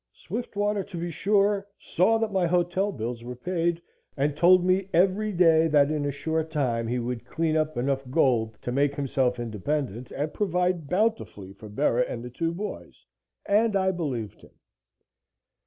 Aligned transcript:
Swiftwater, 0.15 0.83
to 0.83 0.97
be 0.97 1.11
sure, 1.11 1.67
saw 1.79 2.17
that 2.17 2.31
my 2.31 2.47
hotel 2.47 2.91
bills 2.91 3.23
were 3.23 3.35
paid 3.35 3.79
and 4.17 4.35
told 4.35 4.65
me 4.65 4.89
every 4.95 5.31
day 5.31 5.67
that 5.67 5.91
in 5.91 6.07
a 6.07 6.11
short 6.11 6.49
time 6.49 6.87
he 6.87 6.97
would 6.97 7.23
clean 7.23 7.55
up 7.55 7.77
enough 7.77 8.09
gold 8.09 8.57
to 8.63 8.71
make 8.71 8.95
himself 8.95 9.39
independent, 9.39 10.09
and 10.09 10.33
provide 10.33 10.89
bountifully 10.89 11.53
for 11.53 11.69
Bera 11.69 12.03
and 12.09 12.23
the 12.23 12.31
two 12.31 12.51
boys 12.51 13.05
and 13.45 13.75
I 13.75 13.91
believed 13.91 14.41
him. 14.41 14.55